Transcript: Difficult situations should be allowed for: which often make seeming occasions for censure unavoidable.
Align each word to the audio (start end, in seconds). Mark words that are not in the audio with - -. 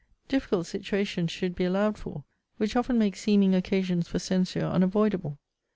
Difficult 0.27 0.65
situations 0.65 1.29
should 1.29 1.53
be 1.53 1.63
allowed 1.63 1.95
for: 1.95 2.23
which 2.57 2.75
often 2.75 2.97
make 2.97 3.15
seeming 3.15 3.53
occasions 3.53 4.07
for 4.07 4.17
censure 4.17 4.65
unavoidable. 4.65 5.37